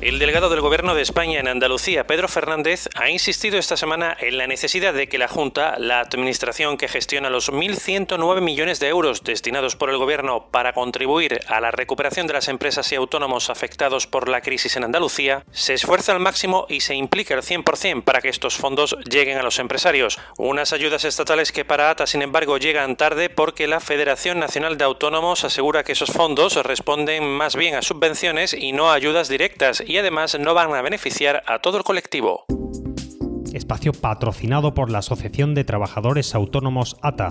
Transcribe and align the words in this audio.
El 0.00 0.20
delegado 0.20 0.48
del 0.48 0.60
Gobierno 0.60 0.94
de 0.94 1.02
España 1.02 1.40
en 1.40 1.48
Andalucía, 1.48 2.06
Pedro 2.06 2.28
Fernández, 2.28 2.88
ha 2.94 3.10
insistido 3.10 3.58
esta 3.58 3.76
semana 3.76 4.16
en 4.20 4.38
la 4.38 4.46
necesidad 4.46 4.94
de 4.94 5.08
que 5.08 5.18
la 5.18 5.26
Junta, 5.26 5.74
la 5.76 5.98
administración 5.98 6.76
que 6.76 6.86
gestiona 6.86 7.30
los 7.30 7.50
1.109 7.50 8.40
millones 8.40 8.78
de 8.78 8.86
euros 8.86 9.24
destinados 9.24 9.74
por 9.74 9.90
el 9.90 9.98
Gobierno 9.98 10.50
para 10.52 10.72
contribuir 10.72 11.40
a 11.48 11.60
la 11.60 11.72
recuperación 11.72 12.28
de 12.28 12.34
las 12.34 12.46
empresas 12.46 12.92
y 12.92 12.94
autónomos 12.94 13.50
afectados 13.50 14.06
por 14.06 14.28
la 14.28 14.40
crisis 14.40 14.76
en 14.76 14.84
Andalucía, 14.84 15.44
se 15.50 15.74
esfuerce 15.74 16.12
al 16.12 16.20
máximo 16.20 16.66
y 16.68 16.78
se 16.78 16.94
implique 16.94 17.34
al 17.34 17.42
100% 17.42 18.04
para 18.04 18.20
que 18.20 18.28
estos 18.28 18.56
fondos 18.56 18.96
lleguen 19.10 19.38
a 19.38 19.42
los 19.42 19.58
empresarios. 19.58 20.20
Unas 20.36 20.72
ayudas 20.72 21.04
estatales 21.04 21.50
que 21.50 21.64
para 21.64 21.90
ATA, 21.90 22.06
sin 22.06 22.22
embargo, 22.22 22.58
llegan 22.58 22.94
tarde 22.94 23.30
porque 23.30 23.66
la 23.66 23.80
Federación 23.80 24.38
Nacional 24.38 24.78
de 24.78 24.84
Autónomos 24.84 25.42
asegura 25.42 25.82
que 25.82 25.92
esos 25.92 26.12
fondos 26.12 26.54
responden 26.54 27.28
más 27.28 27.56
bien 27.56 27.74
a 27.74 27.82
subvenciones 27.82 28.54
y 28.54 28.70
no 28.70 28.92
a 28.92 28.94
ayudas 28.94 29.28
directas 29.28 29.82
y 29.88 29.96
además 29.96 30.38
no 30.38 30.54
van 30.54 30.72
a 30.74 30.82
beneficiar 30.82 31.42
a 31.46 31.58
todo 31.60 31.78
el 31.78 31.82
colectivo. 31.82 32.44
Espacio 33.54 33.92
patrocinado 33.92 34.74
por 34.74 34.90
la 34.90 34.98
Asociación 34.98 35.54
de 35.54 35.64
Trabajadores 35.64 36.34
Autónomos 36.34 36.96
ATA. 37.00 37.30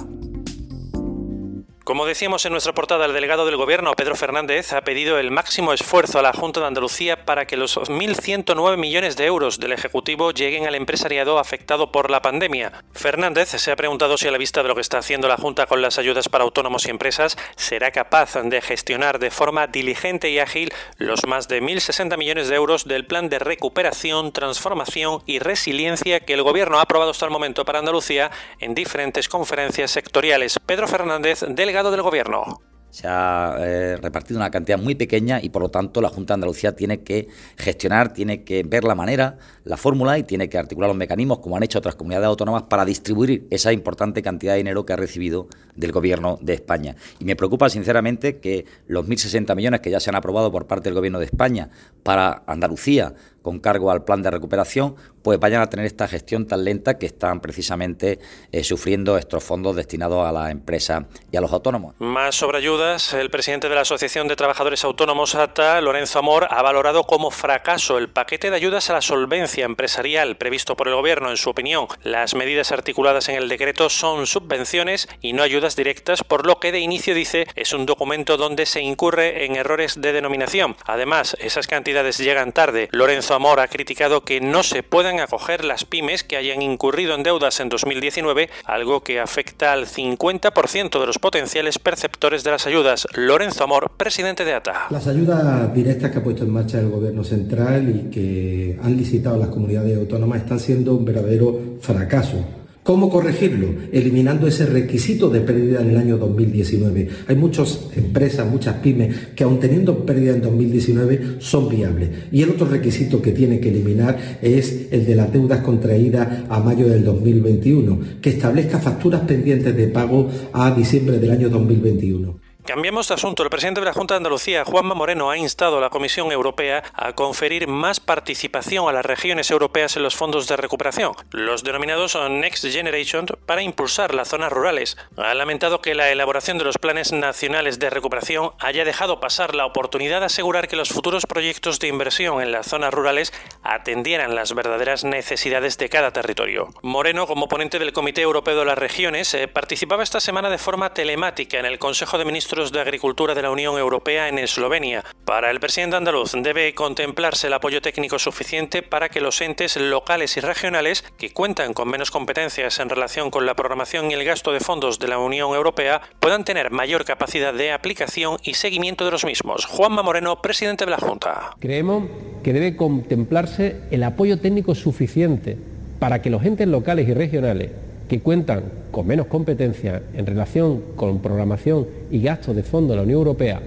Como 1.87 2.05
decíamos 2.05 2.45
en 2.45 2.51
nuestra 2.51 2.73
portada, 2.73 3.05
el 3.05 3.13
delegado 3.13 3.45
del 3.45 3.55
Gobierno, 3.55 3.93
Pedro 3.93 4.17
Fernández, 4.17 4.73
ha 4.73 4.81
pedido 4.81 5.19
el 5.19 5.31
máximo 5.31 5.71
esfuerzo 5.71 6.19
a 6.19 6.21
la 6.21 6.33
Junta 6.33 6.59
de 6.59 6.65
Andalucía 6.65 7.23
para 7.23 7.47
que 7.47 7.55
los 7.55 7.77
1.109 7.77 8.75
millones 8.75 9.15
de 9.15 9.25
euros 9.25 9.57
del 9.57 9.71
Ejecutivo 9.71 10.31
lleguen 10.31 10.67
al 10.67 10.75
empresariado 10.75 11.39
afectado 11.39 11.89
por 11.93 12.11
la 12.11 12.21
pandemia. 12.21 12.83
Fernández 12.91 13.51
se 13.51 13.71
ha 13.71 13.77
preguntado 13.77 14.17
si 14.17 14.27
a 14.27 14.31
la 14.31 14.37
vista 14.37 14.63
de 14.63 14.67
lo 14.67 14.75
que 14.75 14.81
está 14.81 14.97
haciendo 14.97 15.29
la 15.29 15.37
Junta 15.37 15.65
con 15.65 15.81
las 15.81 15.97
ayudas 15.97 16.27
para 16.27 16.43
autónomos 16.43 16.85
y 16.87 16.89
empresas, 16.89 17.37
será 17.55 17.91
capaz 17.91 18.33
de 18.35 18.59
gestionar 18.61 19.17
de 19.17 19.31
forma 19.31 19.67
diligente 19.67 20.29
y 20.29 20.39
ágil 20.39 20.73
los 20.97 21.25
más 21.25 21.47
de 21.47 21.63
1.060 21.63 22.17
millones 22.17 22.49
de 22.49 22.55
euros 22.57 22.83
del 22.83 23.05
plan 23.05 23.29
de 23.29 23.39
recuperación, 23.39 24.33
transformación 24.33 25.21
y 25.25 25.39
resiliencia 25.39 26.19
que 26.19 26.33
el 26.33 26.43
Gobierno 26.43 26.79
ha 26.79 26.81
aprobado 26.81 27.11
hasta 27.11 27.23
el 27.23 27.31
momento 27.31 27.63
para 27.63 27.79
Andalucía 27.79 28.29
en 28.59 28.75
diferentes 28.75 29.29
conferencias 29.29 29.89
sectoriales. 29.89 30.59
Pedro 30.65 30.89
Fernández, 30.89 31.45
delegado 31.47 31.76
del 31.83 32.01
Gobierno. 32.01 32.59
Se 32.89 33.07
ha 33.07 33.55
eh, 33.59 33.97
repartido 33.97 34.39
una 34.39 34.49
cantidad 34.49 34.79
muy 34.79 34.95
pequeña 34.95 35.39
y 35.41 35.49
por 35.49 35.61
lo 35.61 35.69
tanto 35.69 36.01
la 36.01 36.09
Junta 36.09 36.33
de 36.33 36.35
Andalucía 36.35 36.75
tiene 36.75 37.03
que 37.03 37.27
gestionar, 37.57 38.13
tiene 38.13 38.43
que 38.43 38.63
ver 38.63 38.85
la 38.85 38.95
manera, 38.95 39.37
la 39.65 39.77
fórmula 39.77 40.17
y 40.17 40.23
tiene 40.23 40.49
que 40.49 40.57
articular 40.57 40.89
los 40.89 40.97
mecanismos 40.97 41.39
como 41.39 41.57
han 41.57 41.63
hecho 41.63 41.77
otras 41.77 41.95
comunidades 41.95 42.27
autónomas 42.27 42.63
para 42.63 42.85
distribuir 42.85 43.45
esa 43.51 43.71
importante 43.73 44.23
cantidad 44.23 44.53
de 44.53 44.59
dinero 44.59 44.85
que 44.85 44.93
ha 44.93 44.95
recibido 44.95 45.47
del 45.75 45.91
Gobierno 45.91 46.39
de 46.41 46.53
España. 46.53 46.95
Y 47.19 47.25
me 47.25 47.35
preocupa 47.35 47.69
sinceramente 47.69 48.39
que 48.39 48.65
los 48.87 49.05
1.060 49.05 49.55
millones 49.55 49.81
que 49.81 49.91
ya 49.91 49.99
se 49.99 50.09
han 50.09 50.15
aprobado 50.15 50.51
por 50.51 50.65
parte 50.65 50.85
del 50.85 50.95
Gobierno 50.95 51.19
de 51.19 51.25
España 51.25 51.69
para 52.03 52.43
Andalucía 52.47 53.13
con 53.47 53.59
cargo 53.59 53.91
al 53.91 54.03
plan 54.03 54.21
de 54.21 54.29
recuperación, 54.29 54.97
pues 55.23 55.39
vayan 55.39 55.61
a 55.61 55.69
tener 55.69 55.85
esta 55.85 56.05
gestión 56.05 56.47
tan 56.47 56.65
lenta 56.65 56.97
que 56.97 57.05
están 57.05 57.39
precisamente 57.39 58.19
eh, 58.51 58.61
sufriendo 58.65 59.17
estos 59.17 59.41
fondos 59.41 59.73
destinados 59.77 60.27
a 60.27 60.33
las 60.33 60.51
empresas 60.51 61.05
y 61.31 61.37
a 61.37 61.39
los 61.39 61.53
autónomos. 61.53 61.95
Más 61.99 62.35
sobre 62.35 62.57
ayudas, 62.57 63.13
el 63.13 63.29
presidente 63.29 63.69
de 63.69 63.75
la 63.75 63.81
Asociación 63.81 64.27
de 64.27 64.35
Trabajadores 64.35 64.83
Autónomos 64.83 65.33
ATA, 65.35 65.79
Lorenzo 65.79 66.19
Amor, 66.19 66.47
ha 66.49 66.61
valorado 66.61 67.05
como 67.05 67.31
fracaso 67.31 67.97
el 67.97 68.09
paquete 68.09 68.49
de 68.49 68.57
ayudas 68.57 68.89
a 68.89 68.93
la 68.95 69.01
solvencia 69.01 69.63
empresarial 69.63 70.35
previsto 70.35 70.75
por 70.75 70.89
el 70.89 70.95
Gobierno. 70.95 71.29
En 71.29 71.37
su 71.37 71.49
opinión, 71.49 71.87
las 72.03 72.35
medidas 72.35 72.73
articuladas 72.73 73.29
en 73.29 73.35
el 73.35 73.47
decreto 73.47 73.89
son 73.89 74.27
subvenciones 74.27 75.07
y 75.21 75.31
no 75.31 75.41
ayudas 75.41 75.77
directas, 75.77 76.21
por 76.21 76.45
lo 76.45 76.59
que 76.59 76.73
de 76.73 76.79
inicio 76.79 77.15
dice 77.15 77.47
es 77.55 77.71
un 77.71 77.85
documento 77.85 78.35
donde 78.35 78.65
se 78.65 78.81
incurre 78.81 79.45
en 79.45 79.55
errores 79.55 80.01
de 80.01 80.11
denominación. 80.11 80.75
Además, 80.85 81.37
esas 81.39 81.67
cantidades 81.67 82.17
llegan 82.17 82.51
tarde. 82.51 82.89
Lorenzo 82.91 83.36
Amor 83.37 83.59
ha 83.59 83.67
criticado 83.67 84.25
que 84.25 84.41
no 84.41 84.63
se 84.63 84.83
puedan 84.83 85.19
acoger 85.19 85.63
las 85.63 85.85
pymes 85.85 86.23
que 86.23 86.37
hayan 86.37 86.61
incurrido 86.61 87.15
en 87.15 87.23
deudas 87.23 87.59
en 87.59 87.69
2019, 87.69 88.49
algo 88.65 89.01
que 89.01 89.19
afecta 89.19 89.73
al 89.73 89.85
50% 89.85 90.99
de 90.99 91.05
los 91.05 91.19
potenciales 91.19 91.79
perceptores 91.79 92.43
de 92.43 92.51
las 92.51 92.67
ayudas. 92.67 93.07
Lorenzo 93.13 93.63
Amor, 93.63 93.91
presidente 93.95 94.43
de 94.43 94.53
ATA. 94.53 94.87
Las 94.89 95.07
ayudas 95.07 95.73
directas 95.73 96.11
que 96.11 96.17
ha 96.17 96.23
puesto 96.23 96.43
en 96.43 96.51
marcha 96.51 96.79
el 96.79 96.89
Gobierno 96.89 97.23
central 97.23 97.89
y 97.89 98.09
que 98.09 98.79
han 98.81 98.97
licitado 98.97 99.37
las 99.37 99.49
comunidades 99.49 99.97
autónomas 99.97 100.41
están 100.41 100.59
siendo 100.59 100.95
un 100.95 101.05
verdadero 101.05 101.77
fracaso 101.79 102.56
¿Cómo 102.87 103.09
corregirlo? 103.09 103.67
Eliminando 103.91 104.47
ese 104.47 104.65
requisito 104.65 105.29
de 105.29 105.41
pérdida 105.41 105.81
en 105.81 105.89
el 105.89 105.97
año 105.97 106.17
2019. 106.17 107.09
Hay 107.27 107.35
muchas 107.35 107.89
empresas, 107.97 108.49
muchas 108.49 108.75
pymes 108.75 109.13
que 109.35 109.43
aun 109.43 109.59
teniendo 109.59 110.05
pérdida 110.05 110.33
en 110.33 110.41
2019 110.41 111.35
son 111.39 111.67
viables. 111.67 112.09
Y 112.31 112.43
el 112.43 112.51
otro 112.51 112.65
requisito 112.65 113.21
que 113.21 113.33
tiene 113.33 113.59
que 113.59 113.71
eliminar 113.71 114.39
es 114.41 114.87
el 114.89 115.05
de 115.05 115.15
las 115.15 115.33
deudas 115.33 115.59
contraídas 115.63 116.45
a 116.47 116.61
mayo 116.61 116.87
del 116.87 117.03
2021, 117.03 117.99
que 118.21 118.29
establezca 118.29 118.79
facturas 118.79 119.19
pendientes 119.23 119.75
de 119.75 119.89
pago 119.89 120.29
a 120.53 120.71
diciembre 120.71 121.19
del 121.19 121.31
año 121.31 121.49
2021. 121.49 122.46
Cambiamos 122.67 123.07
de 123.07 123.13
asunto. 123.13 123.43
El 123.43 123.49
presidente 123.49 123.79
de 123.79 123.85
la 123.85 123.93
Junta 123.93 124.15
de 124.15 124.17
Andalucía, 124.17 124.65
Juanma 124.65 124.93
Moreno, 124.93 125.29
ha 125.29 125.37
instado 125.37 125.77
a 125.77 125.81
la 125.81 125.89
Comisión 125.89 126.33
Europea 126.33 126.83
a 126.93 127.13
conferir 127.13 127.65
más 127.65 128.01
participación 128.01 128.89
a 128.89 128.91
las 128.91 129.05
regiones 129.05 129.49
europeas 129.51 129.95
en 129.95 130.03
los 130.03 130.17
fondos 130.17 130.49
de 130.49 130.57
recuperación, 130.57 131.13
los 131.31 131.63
denominados 131.63 132.17
Next 132.29 132.65
Generation, 132.65 133.25
para 133.45 133.61
impulsar 133.61 134.13
las 134.13 134.27
zonas 134.27 134.51
rurales. 134.51 134.97
Ha 135.15 135.33
lamentado 135.33 135.79
que 135.79 135.95
la 135.95 136.11
elaboración 136.11 136.57
de 136.57 136.65
los 136.65 136.77
planes 136.77 137.13
nacionales 137.13 137.79
de 137.79 137.89
recuperación 137.89 138.51
haya 138.59 138.83
dejado 138.83 139.21
pasar 139.21 139.55
la 139.55 139.65
oportunidad 139.65 140.19
de 140.19 140.25
asegurar 140.25 140.67
que 140.67 140.75
los 140.75 140.89
futuros 140.89 141.25
proyectos 141.25 141.79
de 141.79 141.87
inversión 141.87 142.41
en 142.41 142.51
las 142.51 142.67
zonas 142.67 142.93
rurales 142.93 143.31
atendieran 143.63 144.35
las 144.35 144.53
verdaderas 144.53 145.05
necesidades 145.05 145.77
de 145.77 145.87
cada 145.87 146.11
territorio. 146.11 146.67
Moreno, 146.81 147.27
como 147.27 147.47
ponente 147.47 147.79
del 147.79 147.93
Comité 147.93 148.23
Europeo 148.23 148.59
de 148.59 148.65
las 148.65 148.77
Regiones, 148.77 149.33
eh, 149.35 149.47
participaba 149.47 150.03
esta 150.03 150.19
semana 150.19 150.49
de 150.49 150.57
forma 150.57 150.93
telemática 150.93 151.59
en 151.59 151.65
el 151.65 151.79
Consejo 151.79 152.17
de 152.17 152.25
Ministros 152.25 152.56
de 152.57 152.81
Agricultura 152.81 153.35
de 153.35 153.43
la 153.43 153.51
Unión 153.51 153.77
Europea 153.77 154.29
en 154.29 154.39
Eslovenia. 154.39 155.03
Para 155.25 155.51
el 155.51 155.59
presidente 155.59 155.95
andaluz 155.95 156.31
debe 156.41 156.73
contemplarse 156.73 157.45
el 157.45 157.53
apoyo 157.53 157.83
técnico 157.83 158.17
suficiente 158.17 158.81
para 158.81 159.09
que 159.09 159.21
los 159.21 159.39
entes 159.41 159.77
locales 159.77 160.37
y 160.37 160.39
regionales 160.39 161.03
que 161.19 161.29
cuentan 161.29 161.73
con 161.75 161.87
menos 161.87 162.09
competencias 162.09 162.79
en 162.79 162.89
relación 162.89 163.29
con 163.29 163.45
la 163.45 163.53
programación 163.53 164.09
y 164.09 164.15
el 164.15 164.25
gasto 164.25 164.51
de 164.51 164.59
fondos 164.59 164.97
de 164.97 165.07
la 165.07 165.19
Unión 165.19 165.53
Europea 165.53 166.01
puedan 166.19 166.45
tener 166.45 166.71
mayor 166.71 167.05
capacidad 167.05 167.53
de 167.53 167.71
aplicación 167.71 168.37
y 168.43 168.55
seguimiento 168.55 169.05
de 169.05 169.11
los 169.11 169.23
mismos. 169.23 169.65
Juanma 169.65 170.01
Moreno, 170.01 170.41
presidente 170.41 170.85
de 170.85 170.91
la 170.91 170.97
Junta. 170.97 171.51
Creemos 171.59 172.05
que 172.43 172.53
debe 172.53 172.75
contemplarse 172.75 173.83
el 173.91 174.03
apoyo 174.03 174.39
técnico 174.39 174.73
suficiente 174.73 175.59
para 175.99 176.23
que 176.23 176.31
los 176.31 176.43
entes 176.43 176.67
locales 176.67 177.07
y 177.07 177.13
regionales 177.13 177.69
que 178.07 178.19
cuentan 178.21 178.63
con 178.91 179.07
menos 179.07 179.27
competencia 179.27 180.01
en 180.13 180.25
relación 180.25 180.81
con 180.95 181.19
programación 181.19 181.87
y 182.09 182.21
gastos 182.21 182.55
de 182.55 182.63
fondo 182.63 182.93
de 182.93 182.97
la 182.97 183.03
Unión 183.03 183.19
Europea 183.19 183.61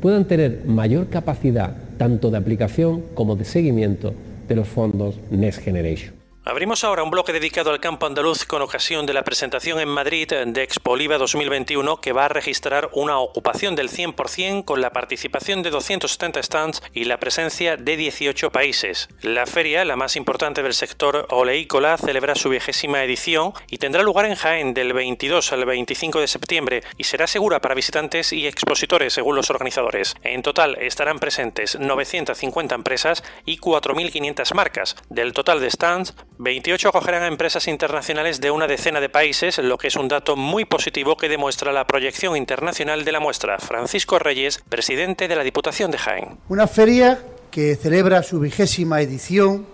puedan 0.00 0.24
tener 0.26 0.62
mayor 0.66 1.08
capacidad 1.08 1.74
tanto 1.98 2.30
de 2.30 2.38
aplicación 2.38 3.02
como 3.14 3.36
de 3.36 3.44
seguimiento 3.44 4.14
de 4.48 4.56
los 4.56 4.68
fondos 4.68 5.18
Next 5.30 5.60
Generation. 5.60 6.19
Abrimos 6.42 6.84
ahora 6.84 7.02
un 7.02 7.10
bloque 7.10 7.34
dedicado 7.34 7.70
al 7.70 7.80
campo 7.80 8.06
andaluz 8.06 8.46
con 8.46 8.62
ocasión 8.62 9.04
de 9.04 9.12
la 9.12 9.24
presentación 9.24 9.78
en 9.78 9.90
Madrid 9.90 10.26
de 10.26 10.62
Expo 10.62 10.92
Oliva 10.92 11.18
2021 11.18 12.00
que 12.00 12.14
va 12.14 12.24
a 12.24 12.28
registrar 12.28 12.88
una 12.94 13.18
ocupación 13.18 13.76
del 13.76 13.90
100% 13.90 14.64
con 14.64 14.80
la 14.80 14.90
participación 14.90 15.62
de 15.62 15.68
270 15.68 16.42
stands 16.42 16.82
y 16.94 17.04
la 17.04 17.20
presencia 17.20 17.76
de 17.76 17.94
18 17.94 18.50
países. 18.52 19.10
La 19.20 19.44
feria, 19.44 19.84
la 19.84 19.96
más 19.96 20.16
importante 20.16 20.62
del 20.62 20.72
sector 20.72 21.26
oleícola, 21.28 21.98
celebra 21.98 22.34
su 22.34 22.48
vigésima 22.48 23.04
edición 23.04 23.52
y 23.68 23.76
tendrá 23.76 24.02
lugar 24.02 24.24
en 24.24 24.34
Jaén 24.34 24.72
del 24.72 24.94
22 24.94 25.52
al 25.52 25.66
25 25.66 26.20
de 26.20 26.26
septiembre 26.26 26.82
y 26.96 27.04
será 27.04 27.26
segura 27.26 27.60
para 27.60 27.74
visitantes 27.74 28.32
y 28.32 28.46
expositores 28.46 29.12
según 29.12 29.36
los 29.36 29.50
organizadores. 29.50 30.14
En 30.22 30.40
total 30.40 30.78
estarán 30.80 31.18
presentes 31.18 31.78
950 31.78 32.74
empresas 32.74 33.22
y 33.44 33.58
4.500 33.58 34.54
marcas. 34.54 34.96
Del 35.10 35.34
total 35.34 35.60
de 35.60 35.70
stands, 35.70 36.14
28 36.42 36.88
acogerán 36.88 37.22
a 37.22 37.26
empresas 37.26 37.68
internacionales 37.68 38.40
de 38.40 38.50
una 38.50 38.66
decena 38.66 38.98
de 38.98 39.10
países, 39.10 39.58
lo 39.58 39.76
que 39.76 39.88
es 39.88 39.96
un 39.96 40.08
dato 40.08 40.36
muy 40.36 40.64
positivo 40.64 41.14
que 41.14 41.28
demuestra 41.28 41.70
la 41.70 41.86
proyección 41.86 42.34
internacional 42.34 43.04
de 43.04 43.12
la 43.12 43.20
muestra. 43.20 43.58
Francisco 43.58 44.18
Reyes, 44.18 44.58
presidente 44.66 45.28
de 45.28 45.36
la 45.36 45.44
Diputación 45.44 45.90
de 45.90 45.98
Jaén. 45.98 46.38
Una 46.48 46.66
feria 46.66 47.22
que 47.50 47.76
celebra 47.76 48.22
su 48.22 48.40
vigésima 48.40 49.02
edición, 49.02 49.66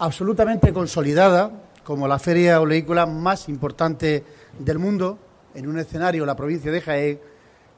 absolutamente 0.00 0.72
consolidada 0.72 1.52
como 1.84 2.08
la 2.08 2.18
feria 2.18 2.60
oleícola 2.60 3.06
más 3.06 3.48
importante 3.48 4.24
del 4.58 4.80
mundo, 4.80 5.16
en 5.54 5.68
un 5.68 5.78
escenario, 5.78 6.26
la 6.26 6.34
provincia 6.34 6.72
de 6.72 6.80
Jaén, 6.80 7.20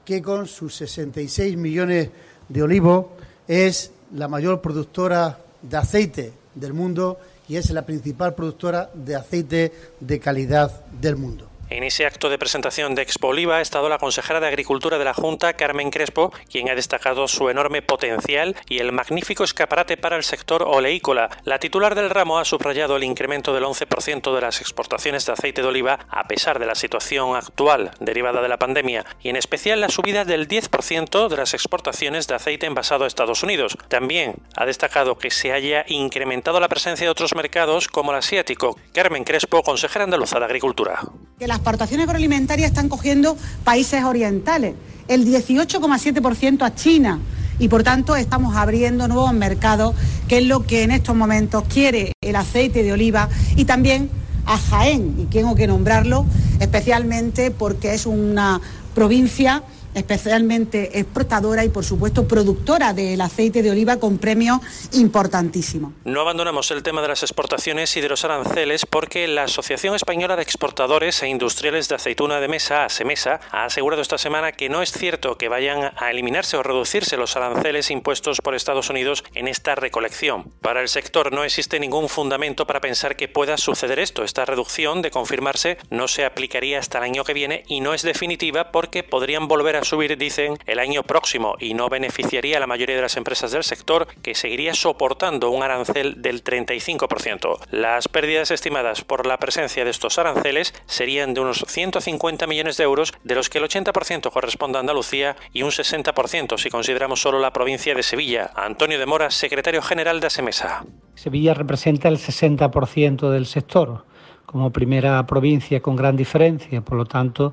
que 0.06 0.22
con 0.22 0.46
sus 0.46 0.74
66 0.74 1.58
millones 1.58 2.08
de 2.48 2.62
olivos 2.62 3.08
es 3.46 3.92
la 4.14 4.26
mayor 4.26 4.62
productora 4.62 5.38
de 5.60 5.76
aceite 5.76 6.32
del 6.54 6.72
mundo 6.72 7.18
y 7.48 7.56
es 7.56 7.70
la 7.70 7.86
principal 7.86 8.34
productora 8.34 8.90
de 8.94 9.16
aceite 9.16 9.72
de 10.00 10.20
calidad 10.20 10.84
del 11.00 11.16
mundo. 11.16 11.48
En 11.68 11.82
ese 11.82 12.06
acto 12.06 12.30
de 12.30 12.38
presentación 12.38 12.94
de 12.94 13.02
Expo 13.02 13.28
Oliva 13.28 13.56
ha 13.56 13.60
estado 13.60 13.88
la 13.88 13.98
consejera 13.98 14.38
de 14.38 14.46
Agricultura 14.46 14.98
de 14.98 15.04
la 15.04 15.14
Junta, 15.14 15.54
Carmen 15.54 15.90
Crespo, 15.90 16.32
quien 16.48 16.70
ha 16.70 16.76
destacado 16.76 17.26
su 17.26 17.50
enorme 17.50 17.82
potencial 17.82 18.54
y 18.68 18.78
el 18.78 18.92
magnífico 18.92 19.42
escaparate 19.42 19.96
para 19.96 20.16
el 20.16 20.22
sector 20.22 20.62
oleícola. 20.62 21.28
La 21.42 21.58
titular 21.58 21.96
del 21.96 22.10
ramo 22.10 22.38
ha 22.38 22.44
subrayado 22.44 22.96
el 22.96 23.02
incremento 23.02 23.52
del 23.52 23.64
11% 23.64 24.32
de 24.32 24.40
las 24.40 24.60
exportaciones 24.60 25.26
de 25.26 25.32
aceite 25.32 25.60
de 25.60 25.66
oliva 25.66 25.98
a 26.08 26.28
pesar 26.28 26.60
de 26.60 26.66
la 26.66 26.76
situación 26.76 27.34
actual 27.34 27.90
derivada 27.98 28.42
de 28.42 28.48
la 28.48 28.58
pandemia 28.58 29.04
y 29.20 29.30
en 29.30 29.36
especial 29.36 29.80
la 29.80 29.88
subida 29.88 30.24
del 30.24 30.46
10% 30.46 31.28
de 31.28 31.36
las 31.36 31.52
exportaciones 31.52 32.28
de 32.28 32.36
aceite 32.36 32.66
envasado 32.66 33.02
a 33.02 33.08
Estados 33.08 33.42
Unidos. 33.42 33.76
También 33.88 34.36
ha 34.54 34.66
destacado 34.66 35.18
que 35.18 35.32
se 35.32 35.52
haya 35.52 35.84
incrementado 35.88 36.60
la 36.60 36.68
presencia 36.68 37.06
de 37.06 37.10
otros 37.10 37.34
mercados 37.34 37.88
como 37.88 38.12
el 38.12 38.18
asiático. 38.18 38.78
Carmen 38.92 39.24
Crespo, 39.24 39.64
consejera 39.64 40.04
andaluza 40.04 40.38
de 40.38 40.44
Agricultura 40.44 41.00
las 41.40 41.58
exportaciones 41.58 42.06
agroalimentarias 42.06 42.70
están 42.70 42.88
cogiendo 42.88 43.36
países 43.62 44.02
orientales, 44.04 44.74
el 45.06 45.26
18,7% 45.26 46.62
a 46.62 46.74
China. 46.74 47.20
Y 47.58 47.68
por 47.68 47.82
tanto 47.82 48.16
estamos 48.16 48.56
abriendo 48.56 49.06
nuevos 49.06 49.32
mercados, 49.34 49.94
que 50.28 50.38
es 50.38 50.46
lo 50.46 50.66
que 50.66 50.82
en 50.82 50.90
estos 50.90 51.14
momentos 51.14 51.64
quiere 51.68 52.12
el 52.22 52.36
aceite 52.36 52.82
de 52.82 52.92
oliva 52.92 53.28
y 53.54 53.66
también 53.66 54.08
a 54.46 54.56
Jaén, 54.56 55.16
y 55.18 55.24
tengo 55.24 55.54
que 55.54 55.66
nombrarlo 55.66 56.24
especialmente 56.60 57.50
porque 57.50 57.92
es 57.92 58.06
una 58.06 58.60
provincia 58.94 59.62
especialmente 59.96 61.00
exportadora 61.00 61.64
y 61.64 61.70
por 61.70 61.84
supuesto 61.84 62.28
productora 62.28 62.92
del 62.92 63.20
aceite 63.20 63.62
de 63.62 63.70
oliva 63.70 63.96
con 63.96 64.18
premios 64.18 64.60
importantísimos. 64.92 65.94
No 66.04 66.20
abandonamos 66.20 66.70
el 66.70 66.82
tema 66.82 67.00
de 67.00 67.08
las 67.08 67.22
exportaciones 67.22 67.96
y 67.96 68.02
de 68.02 68.10
los 68.10 68.24
aranceles 68.24 68.84
porque 68.84 69.26
la 69.26 69.44
Asociación 69.44 69.94
Española 69.94 70.36
de 70.36 70.42
Exportadores 70.42 71.22
e 71.22 71.28
Industriales 71.28 71.88
de 71.88 71.94
Aceituna 71.94 72.40
de 72.40 72.48
Mesa, 72.48 72.84
ASEMESA, 72.84 73.40
ha 73.50 73.64
asegurado 73.64 74.02
esta 74.02 74.18
semana 74.18 74.52
que 74.52 74.68
no 74.68 74.82
es 74.82 74.92
cierto 74.92 75.38
que 75.38 75.48
vayan 75.48 75.92
a 75.96 76.10
eliminarse 76.10 76.58
o 76.58 76.62
reducirse 76.62 77.16
los 77.16 77.34
aranceles 77.36 77.90
impuestos 77.90 78.42
por 78.42 78.54
Estados 78.54 78.90
Unidos 78.90 79.24
en 79.34 79.48
esta 79.48 79.74
recolección. 79.74 80.52
Para 80.60 80.82
el 80.82 80.88
sector 80.88 81.32
no 81.32 81.42
existe 81.42 81.80
ningún 81.80 82.10
fundamento 82.10 82.66
para 82.66 82.82
pensar 82.82 83.16
que 83.16 83.28
pueda 83.28 83.56
suceder 83.56 83.98
esto. 83.98 84.24
Esta 84.24 84.44
reducción, 84.44 85.00
de 85.00 85.10
confirmarse, 85.10 85.78
no 85.88 86.06
se 86.06 86.26
aplicaría 86.26 86.78
hasta 86.78 86.98
el 86.98 87.04
año 87.04 87.24
que 87.24 87.32
viene 87.32 87.64
y 87.66 87.80
no 87.80 87.94
es 87.94 88.02
definitiva 88.02 88.72
porque 88.72 89.02
podrían 89.02 89.48
volver 89.48 89.76
a 89.76 89.85
subir, 89.86 90.18
dicen, 90.18 90.58
el 90.66 90.78
año 90.78 91.02
próximo 91.02 91.56
y 91.58 91.74
no 91.74 91.88
beneficiaría 91.88 92.58
a 92.58 92.60
la 92.60 92.66
mayoría 92.66 92.96
de 92.96 93.02
las 93.02 93.16
empresas 93.16 93.52
del 93.52 93.64
sector 93.64 94.06
que 94.22 94.34
seguiría 94.34 94.74
soportando 94.74 95.50
un 95.50 95.62
arancel 95.62 96.20
del 96.20 96.44
35%. 96.44 97.58
Las 97.70 98.08
pérdidas 98.08 98.50
estimadas 98.50 99.02
por 99.02 99.26
la 99.26 99.38
presencia 99.38 99.84
de 99.84 99.90
estos 99.90 100.18
aranceles 100.18 100.74
serían 100.86 101.34
de 101.34 101.40
unos 101.40 101.64
150 101.66 102.46
millones 102.46 102.76
de 102.76 102.84
euros, 102.84 103.14
de 103.24 103.34
los 103.34 103.48
que 103.48 103.58
el 103.58 103.64
80% 103.64 104.30
corresponde 104.30 104.78
a 104.78 104.80
Andalucía 104.80 105.36
y 105.52 105.62
un 105.62 105.70
60% 105.70 106.58
si 106.58 106.70
consideramos 106.70 107.20
solo 107.20 107.38
la 107.38 107.52
provincia 107.52 107.94
de 107.94 108.02
Sevilla. 108.02 108.50
Antonio 108.54 108.98
de 108.98 109.06
Mora, 109.06 109.30
secretario 109.30 109.82
general 109.82 110.20
de 110.20 110.26
ASEMESA. 110.26 110.84
Sevilla 111.14 111.54
representa 111.54 112.08
el 112.08 112.18
60% 112.18 113.30
del 113.30 113.46
sector 113.46 114.04
como 114.44 114.70
primera 114.70 115.26
provincia 115.26 115.80
con 115.80 115.96
gran 115.96 116.16
diferencia, 116.16 116.80
por 116.80 116.96
lo 116.96 117.04
tanto 117.04 117.52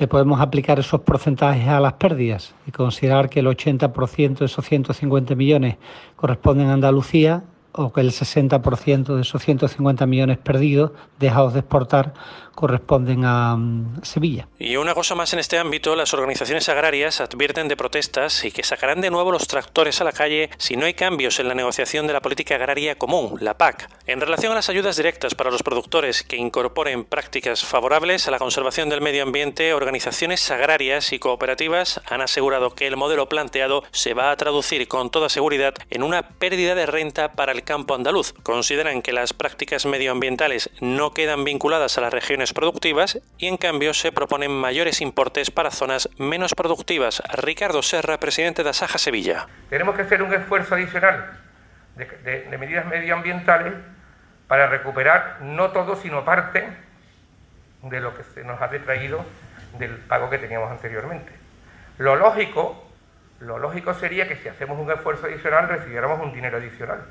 le 0.00 0.08
podemos 0.08 0.40
aplicar 0.40 0.78
esos 0.78 1.02
porcentajes 1.02 1.68
a 1.68 1.78
las 1.78 1.92
pérdidas 1.92 2.54
y 2.66 2.70
considerar 2.70 3.28
que 3.28 3.40
el 3.40 3.46
80% 3.46 4.38
de 4.38 4.46
esos 4.46 4.64
150 4.64 5.34
millones 5.34 5.76
corresponden 6.16 6.68
a 6.68 6.72
Andalucía 6.72 7.44
o 7.72 7.92
que 7.92 8.00
el 8.00 8.10
60% 8.10 9.14
de 9.14 9.22
esos 9.22 9.42
150 9.42 10.06
millones 10.06 10.38
perdidos 10.38 10.92
dejados 11.18 11.54
de 11.54 11.60
exportar 11.60 12.14
corresponden 12.54 13.24
a 13.24 13.56
mm, 13.56 14.02
Sevilla. 14.02 14.46
Y 14.58 14.76
una 14.76 14.94
cosa 14.94 15.14
más 15.14 15.32
en 15.32 15.38
este 15.38 15.58
ámbito, 15.58 15.96
las 15.96 16.12
organizaciones 16.12 16.68
agrarias 16.68 17.20
advierten 17.20 17.68
de 17.68 17.76
protestas 17.76 18.44
y 18.44 18.50
que 18.50 18.62
sacarán 18.62 19.00
de 19.00 19.10
nuevo 19.10 19.32
los 19.32 19.46
tractores 19.46 20.00
a 20.00 20.04
la 20.04 20.12
calle 20.12 20.50
si 20.58 20.76
no 20.76 20.84
hay 20.84 20.92
cambios 20.92 21.40
en 21.40 21.48
la 21.48 21.54
negociación 21.54 22.06
de 22.06 22.12
la 22.12 22.20
política 22.20 22.56
agraria 22.56 22.98
común, 22.98 23.38
la 23.40 23.56
PAC. 23.56 23.88
En 24.06 24.20
relación 24.20 24.52
a 24.52 24.56
las 24.56 24.68
ayudas 24.68 24.96
directas 24.96 25.34
para 25.34 25.50
los 25.50 25.62
productores 25.62 26.22
que 26.22 26.36
incorporen 26.36 27.04
prácticas 27.04 27.64
favorables 27.64 28.28
a 28.28 28.30
la 28.30 28.38
conservación 28.38 28.88
del 28.88 29.00
medio 29.00 29.22
ambiente, 29.22 29.72
organizaciones 29.72 30.50
agrarias 30.50 31.12
y 31.12 31.18
cooperativas 31.18 32.02
han 32.10 32.20
asegurado 32.20 32.74
que 32.74 32.86
el 32.86 32.96
modelo 32.96 33.28
planteado 33.28 33.84
se 33.90 34.12
va 34.12 34.30
a 34.30 34.36
traducir 34.36 34.86
con 34.88 35.10
toda 35.10 35.28
seguridad 35.30 35.74
en 35.88 36.02
una 36.02 36.28
pérdida 36.28 36.74
de 36.74 36.86
renta 36.86 37.32
para 37.32 37.52
el 37.52 37.59
campo 37.62 37.94
andaluz. 37.94 38.32
Consideran 38.42 39.02
que 39.02 39.12
las 39.12 39.32
prácticas 39.32 39.86
medioambientales 39.86 40.70
no 40.80 41.12
quedan 41.12 41.44
vinculadas 41.44 41.98
a 41.98 42.00
las 42.00 42.12
regiones 42.12 42.52
productivas 42.52 43.20
y 43.38 43.46
en 43.46 43.56
cambio 43.56 43.94
se 43.94 44.12
proponen 44.12 44.50
mayores 44.50 45.00
importes 45.00 45.50
para 45.50 45.70
zonas 45.70 46.08
menos 46.18 46.54
productivas. 46.54 47.22
Ricardo 47.34 47.82
Serra, 47.82 48.18
presidente 48.18 48.62
de 48.62 48.70
Asaja 48.70 48.98
Sevilla. 48.98 49.46
Tenemos 49.68 49.94
que 49.94 50.02
hacer 50.02 50.22
un 50.22 50.32
esfuerzo 50.32 50.74
adicional 50.74 51.38
de, 51.96 52.56
medidas 52.58 52.86
medioambientales 52.86 53.74
para 54.48 54.66
recuperar 54.66 55.38
no 55.42 55.70
todo, 55.70 55.96
sino 55.96 56.24
parte 56.24 56.66
de 57.82 58.00
lo 58.00 58.16
que 58.16 58.24
se 58.24 58.44
nos 58.44 58.60
ha 58.60 58.68
detraído 58.68 59.24
del 59.78 59.96
pago 59.96 60.28
que 60.30 60.38
teníamos 60.38 60.70
anteriormente. 60.70 61.32
Lo 61.98 62.16
lógico, 62.16 62.90
lo 63.40 63.58
lógico 63.58 63.94
sería 63.94 64.26
que 64.26 64.36
si 64.36 64.48
hacemos 64.48 64.78
un 64.78 64.90
esfuerzo 64.90 65.26
adicional 65.26 65.68
recibiéramos 65.68 66.20
un 66.20 66.32
dinero 66.32 66.58
adicional. 66.58 67.04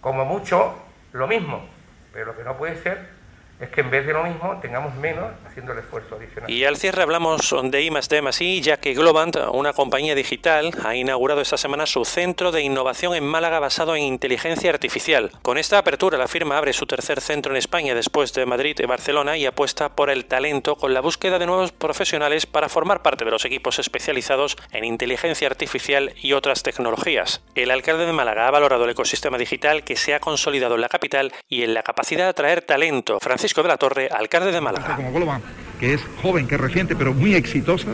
Como 0.00 0.24
mucho, 0.24 0.74
lo 1.12 1.26
mismo, 1.26 1.66
pero 2.12 2.26
lo 2.26 2.36
que 2.36 2.44
no 2.44 2.56
puede 2.56 2.76
ser 2.76 3.17
es 3.60 3.68
que 3.70 3.80
en 3.80 3.90
vez 3.90 4.06
de 4.06 4.12
lo 4.12 4.24
mismo 4.24 4.58
tengamos 4.62 4.94
menos 4.94 5.26
haciendo 5.46 5.72
el 5.72 5.78
esfuerzo 5.80 6.14
adicional. 6.14 6.50
Y 6.50 6.64
al 6.64 6.76
cierre 6.76 7.02
hablamos 7.02 7.54
de 7.64 7.82
I 7.82 7.90
D 7.90 8.30
I, 8.40 8.60
ya 8.60 8.76
que 8.76 8.94
Globant, 8.94 9.36
una 9.52 9.72
compañía 9.72 10.14
digital, 10.14 10.70
ha 10.84 10.94
inaugurado 10.94 11.40
esta 11.40 11.56
semana 11.56 11.86
su 11.86 12.04
centro 12.04 12.52
de 12.52 12.62
innovación 12.62 13.14
en 13.14 13.24
Málaga 13.24 13.58
basado 13.58 13.96
en 13.96 14.04
inteligencia 14.04 14.70
artificial. 14.70 15.32
Con 15.42 15.58
esta 15.58 15.78
apertura, 15.78 16.18
la 16.18 16.28
firma 16.28 16.56
abre 16.56 16.72
su 16.72 16.86
tercer 16.86 17.20
centro 17.20 17.52
en 17.52 17.56
España 17.56 17.94
después 17.94 18.32
de 18.32 18.46
Madrid 18.46 18.76
y 18.78 18.86
Barcelona 18.86 19.36
y 19.36 19.46
apuesta 19.46 19.88
por 19.88 20.10
el 20.10 20.26
talento 20.26 20.76
con 20.76 20.94
la 20.94 21.00
búsqueda 21.00 21.38
de 21.38 21.46
nuevos 21.46 21.72
profesionales 21.72 22.46
para 22.46 22.68
formar 22.68 23.02
parte 23.02 23.24
de 23.24 23.30
los 23.32 23.44
equipos 23.44 23.78
especializados 23.78 24.56
en 24.72 24.84
inteligencia 24.84 25.48
artificial 25.48 26.12
y 26.22 26.32
otras 26.32 26.62
tecnologías. 26.62 27.42
El 27.54 27.70
alcalde 27.72 28.06
de 28.06 28.12
Málaga 28.12 28.46
ha 28.46 28.50
valorado 28.52 28.84
el 28.84 28.90
ecosistema 28.90 29.38
digital 29.38 29.82
que 29.82 29.96
se 29.96 30.14
ha 30.14 30.20
consolidado 30.20 30.76
en 30.76 30.82
la 30.82 30.88
capital 30.88 31.32
y 31.48 31.64
en 31.64 31.74
la 31.74 31.82
capacidad 31.82 32.24
de 32.24 32.30
atraer 32.30 32.62
talento. 32.62 33.18
Francisco 33.18 33.47
Francisco 33.48 33.62
de 33.62 33.68
la 33.68 33.78
Torre, 33.78 34.08
alcalde 34.08 34.52
de 34.52 34.60
Málaga. 34.60 34.94
Como 34.94 35.10
Globan, 35.10 35.40
que 35.80 35.94
es 35.94 36.02
joven, 36.20 36.46
que 36.46 36.56
es 36.56 36.60
reciente, 36.60 36.94
pero 36.94 37.14
muy 37.14 37.34
exitosa, 37.34 37.88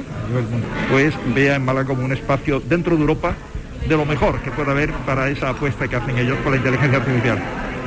pues 0.91 1.15
vea 1.33 1.55
en 1.55 1.65
Málaga 1.65 1.87
como 1.87 2.05
un 2.05 2.13
espacio 2.13 2.59
dentro 2.59 2.97
de 2.97 3.03
Europa 3.03 3.37
de 3.89 3.97
lo 3.97 4.05
mejor 4.05 4.41
que 4.43 4.51
pueda 4.51 4.73
haber 4.73 4.93
para 5.07 5.29
esa 5.29 5.51
apuesta 5.51 5.87
que 5.87 5.95
hacen 5.95 6.19
ellos 6.19 6.39
con 6.43 6.51
la 6.51 6.59
inteligencia 6.59 6.99
artificial. 6.99 7.39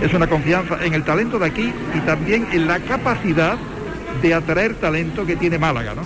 Es 0.02 0.14
una 0.14 0.28
confianza 0.28 0.78
en 0.82 0.94
el 0.94 1.04
talento 1.04 1.40
de 1.40 1.46
aquí 1.46 1.74
y 1.94 2.00
también 2.02 2.48
en 2.54 2.68
la 2.68 2.80
capacidad 2.80 3.58
de 4.22 4.34
atraer 4.34 4.76
talento 4.76 5.26
que 5.26 5.36
tiene 5.36 5.60
Málaga, 5.60 5.94
¿no? 5.94 6.04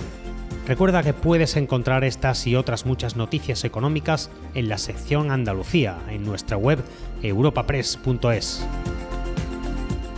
Recuerda 0.66 1.04
que 1.04 1.12
puedes 1.12 1.56
encontrar 1.56 2.02
estas 2.02 2.44
y 2.48 2.56
otras 2.56 2.86
muchas 2.86 3.14
noticias 3.14 3.64
económicas 3.64 4.30
en 4.54 4.68
la 4.68 4.78
sección 4.78 5.30
Andalucía 5.30 5.98
en 6.10 6.24
nuestra 6.24 6.56
web 6.56 6.82
europapress.es. 7.22 8.66